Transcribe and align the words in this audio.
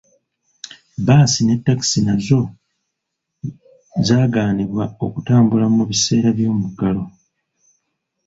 Bbaasi 0.97 1.41
ne 1.43 1.55
ttakisi 1.59 1.99
nazo 2.05 2.41
zaagaanibwa 4.07 4.83
okutambula 5.05 5.65
mu 5.75 5.83
biseera 5.89 6.29
by'omuggalo. 6.37 7.03